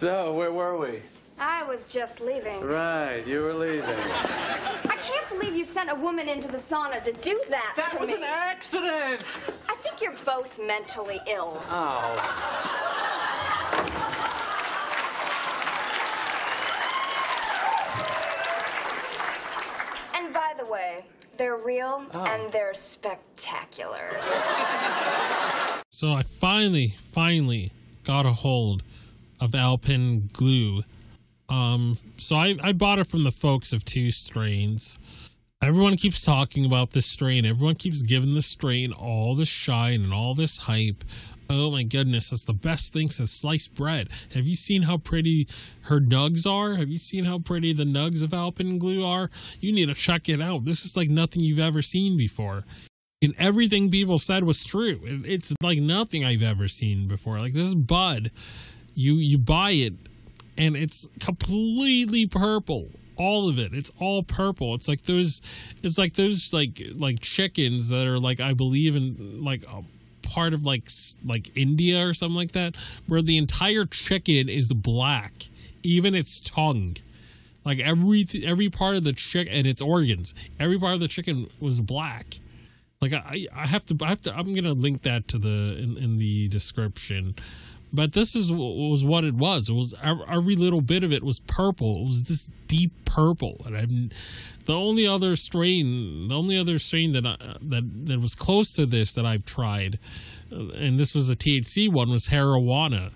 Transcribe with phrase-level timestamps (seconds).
[0.00, 1.02] So, where were we?
[1.38, 2.62] I was just leaving.
[2.62, 3.82] Right, you were leaving.
[3.84, 7.74] I can't believe you sent a woman into the sauna to do that.
[7.76, 8.14] That to was me.
[8.16, 9.20] an accident!
[9.68, 11.62] I think you're both mentally ill.
[11.68, 12.16] Oh.
[20.14, 21.04] And by the way,
[21.36, 22.24] they're real Oh.
[22.24, 24.16] and they're spectacular.
[25.92, 27.72] So I finally, finally
[28.04, 28.82] got a hold
[29.40, 30.82] of Alpen glue.
[31.48, 34.98] Um, so I, I bought it from the folks of two strains.
[35.62, 37.44] Everyone keeps talking about this strain.
[37.44, 41.04] Everyone keeps giving the strain all the shine and all this hype.
[41.50, 44.08] Oh my goodness, that's the best thing since sliced bread.
[44.34, 45.48] Have you seen how pretty
[45.82, 46.76] her nugs are?
[46.76, 49.28] Have you seen how pretty the nugs of Alpen glue are?
[49.58, 50.64] You need to check it out.
[50.64, 52.64] This is like nothing you've ever seen before
[53.22, 55.00] and everything people said was true.
[55.04, 57.38] It's like nothing I've ever seen before.
[57.38, 58.30] Like this is Bud.
[59.00, 59.94] You you buy it
[60.58, 62.88] and it's completely purple.
[63.16, 63.72] All of it.
[63.72, 64.74] It's all purple.
[64.74, 65.40] It's like those
[65.82, 69.82] it's like those like like chickens that are like I believe in like a
[70.22, 70.90] part of like
[71.24, 72.76] like India or something like that
[73.06, 75.32] where the entire chicken is black,
[75.82, 76.96] even its tongue
[77.64, 81.46] like every every part of the chicken and its organs every part of the chicken
[81.60, 82.38] was black
[83.02, 85.96] like i i have to i have to i'm gonna link that to the in,
[85.98, 87.34] in the description
[87.92, 89.68] but this is was what it was.
[89.68, 92.02] It was every little bit of it was purple.
[92.02, 93.56] It was this deep purple.
[93.66, 93.90] And i've
[94.66, 98.86] the only other strain the only other strain that I, that that was close to
[98.86, 99.98] this that i've tried
[100.52, 103.10] uh, and this was a thc one was Harawana.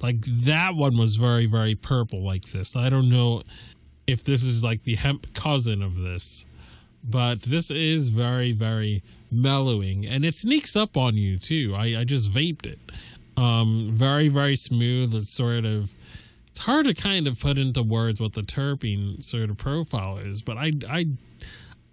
[0.00, 2.74] like that one was very very purple like this.
[2.74, 3.42] I don't know
[4.06, 6.46] if this is like the hemp cousin of this
[7.04, 10.06] but this is very very mellowing.
[10.06, 11.74] And it sneaks up on you too.
[11.76, 12.78] I, I just vaped it
[13.38, 15.94] um very very smooth it's sort of
[16.48, 20.42] it's hard to kind of put into words what the terpene sort of profile is
[20.42, 21.06] but i i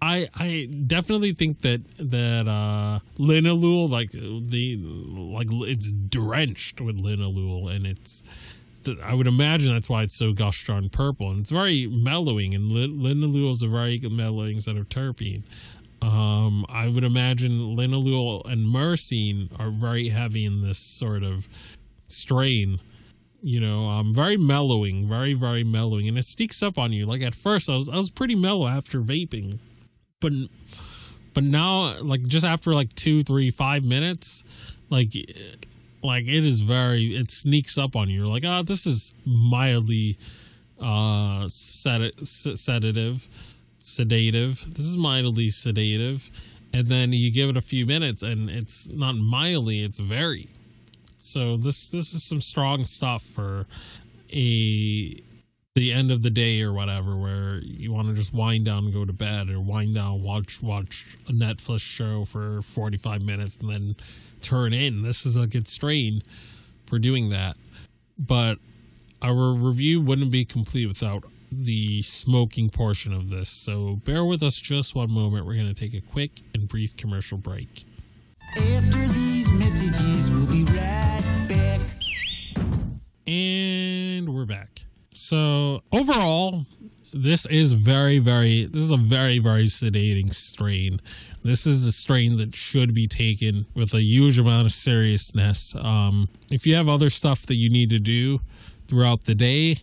[0.02, 7.74] I I definitely think that that uh linalool like the like it's drenched with linalool
[7.74, 8.22] and it's
[9.02, 12.70] I would imagine that's why it's so gosh darn purple and it's very mellowing and
[12.70, 15.42] linalool is a very mellowing set of terpene.
[16.02, 21.48] Um, I would imagine linalool and myrcene are very heavy in this sort of
[22.06, 22.80] strain.
[23.42, 27.06] You know, um, very mellowing, very very mellowing, and it sneaks up on you.
[27.06, 29.58] Like at first, I was I was pretty mellow after vaping
[30.20, 30.32] but
[31.34, 34.44] but now like just after like two three five minutes
[34.90, 35.12] like
[36.02, 40.16] like it is very it sneaks up on you you're like oh this is mildly
[40.80, 43.28] uh sed- sedative
[43.86, 44.74] sedative.
[44.74, 46.28] This is mildly sedative.
[46.72, 50.50] And then you give it a few minutes and it's not mildly it's very.
[51.18, 53.66] So this this is some strong stuff for
[54.32, 55.16] a
[55.74, 58.92] the end of the day or whatever where you want to just wind down and
[58.92, 63.70] go to bed or wind down watch watch a netflix show for 45 minutes and
[63.70, 63.96] then
[64.40, 65.02] turn in.
[65.02, 66.22] This is a good strain
[66.84, 67.56] for doing that.
[68.18, 68.58] But
[69.22, 71.24] our review wouldn't be complete without
[71.64, 73.48] the smoking portion of this.
[73.48, 75.46] So bear with us just one moment.
[75.46, 77.84] We're going to take a quick and brief commercial break.
[78.56, 81.80] After these messages we'll be right back.
[83.26, 84.80] And we're back.
[85.14, 86.66] So overall,
[87.12, 91.00] this is very, very, this is a very, very sedating strain.
[91.42, 95.74] This is a strain that should be taken with a huge amount of seriousness.
[95.76, 98.40] Um, if you have other stuff that you need to do
[98.88, 99.76] throughout the day,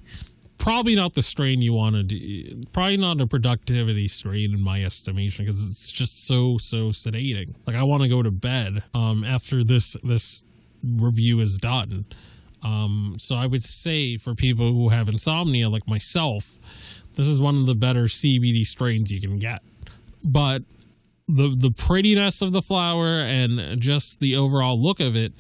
[0.63, 2.62] probably not the strain you want to do.
[2.71, 7.54] Probably not a productivity strain in my estimation because it's just so so sedating.
[7.68, 10.45] Like I want to go to bed um, after this this
[10.81, 12.06] review is done.
[12.63, 16.57] Um, so I would say for people who have insomnia like myself,
[17.15, 19.62] this is one of the better CBD strains you can get.
[20.24, 20.63] But
[21.27, 25.33] the the prettiness of the flower and just the overall look of it,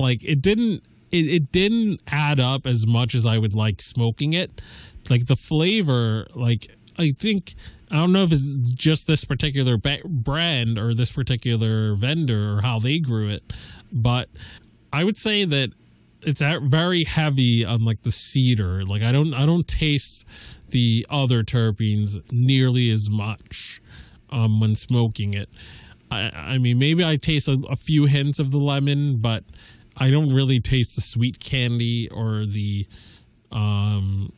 [0.00, 4.32] like it didn't it, it didn't add up as much as I would like smoking
[4.32, 4.62] it.
[5.08, 6.68] Like the flavor, like
[6.98, 7.54] I think
[7.90, 12.78] I don't know if it's just this particular brand or this particular vendor or how
[12.78, 13.42] they grew it,
[13.92, 14.28] but
[14.92, 15.70] I would say that
[16.22, 18.84] it's very heavy on like the cedar.
[18.84, 20.28] Like I don't I don't taste
[20.68, 23.82] the other terpenes nearly as much
[24.30, 25.48] um, when smoking it.
[26.10, 29.44] I, I mean, maybe I taste a, a, few hints of the lemon, but
[29.96, 32.86] I don't really taste the sweet candy or the
[33.52, 34.32] um,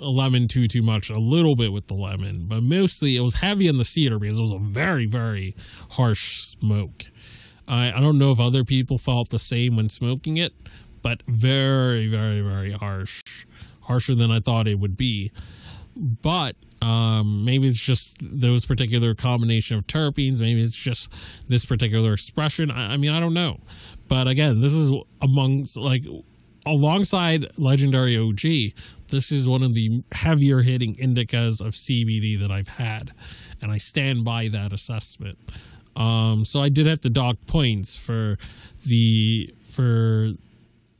[0.00, 1.10] lemon too too much.
[1.10, 4.38] A little bit with the lemon, but mostly it was heavy in the cedar because
[4.38, 5.54] it was a very very
[5.92, 7.04] harsh smoke.
[7.66, 10.54] I, I don't know if other people felt the same when smoking it,
[11.02, 13.22] but very, very, very harsh.
[13.82, 15.30] Harsher than I thought it would be.
[15.98, 20.40] But um, maybe it's just those particular combination of terpenes.
[20.40, 21.12] Maybe it's just
[21.48, 22.70] this particular expression.
[22.70, 23.60] I, I mean, I don't know.
[24.08, 26.04] But again, this is amongst like
[26.64, 28.74] alongside Legendary OG,
[29.08, 33.10] this is one of the heavier hitting indicas of CBD that I've had,
[33.60, 35.38] and I stand by that assessment.
[35.96, 38.38] Um, so I did have to dock points for
[38.84, 40.32] the for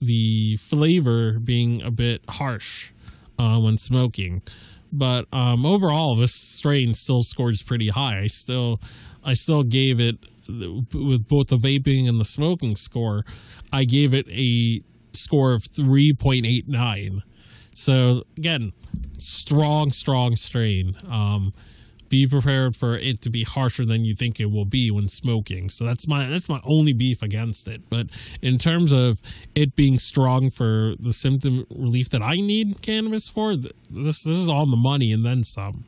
[0.01, 2.91] the flavor being a bit harsh
[3.39, 4.43] uh, when smoking.
[4.91, 8.21] But um, overall, this strain still scores pretty high.
[8.21, 8.81] I still,
[9.23, 10.17] I still gave it
[10.49, 13.25] with both the vaping and the smoking score.
[13.71, 14.81] I gave it a
[15.13, 17.23] score of three point eight nine.
[17.73, 18.73] So again,
[19.19, 20.97] strong, strong strain.
[21.07, 21.53] Um,
[22.09, 25.69] be prepared for it to be harsher than you think it will be when smoking.
[25.69, 27.83] So that's my that's my only beef against it.
[27.89, 28.07] But
[28.43, 29.21] in terms of
[29.55, 34.49] it being strong for the symptom relief that I need cannabis for, this this is
[34.49, 35.85] all the money and then some.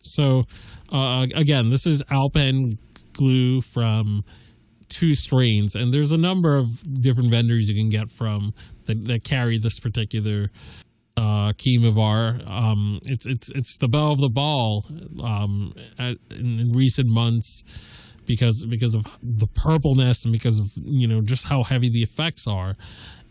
[0.00, 0.44] So
[0.90, 2.78] uh, again, this is Alpen
[3.12, 4.24] glue from
[4.88, 8.52] two strains, and there's a number of different vendors you can get from
[8.86, 10.50] that, that carry this particular
[11.16, 12.48] uh, Chemovar.
[12.50, 14.86] Um, it's it's it's the bell of the ball
[15.22, 17.64] um, at, in, in, recent months
[18.26, 22.46] because because of the purpleness and because of you know just how heavy the effects
[22.46, 22.76] are,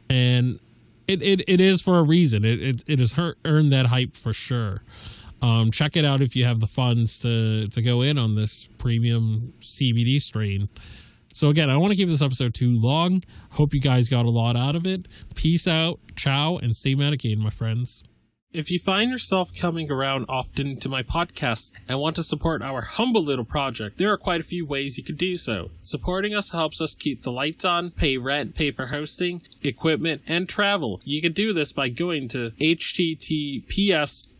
[0.09, 0.59] and
[1.07, 2.45] it it, it is for a reason.
[2.45, 4.83] It it, it has earned that hype for sure.
[5.41, 8.67] Um, check it out if you have the funds to to go in on this
[8.77, 10.69] premium CBD strain.
[11.33, 13.23] So again, I don't want to keep this episode too long.
[13.51, 15.07] Hope you guys got a lot out of it.
[15.35, 18.03] Peace out, ciao, and stay medicated, my friends.
[18.53, 22.81] If you find yourself coming around often to my podcast and want to support our
[22.81, 25.71] humble little project, there are quite a few ways you can do so.
[25.77, 30.49] Supporting us helps us keep the lights on, pay rent, pay for hosting, equipment, and
[30.49, 30.99] travel.
[31.05, 34.27] You can do this by going to https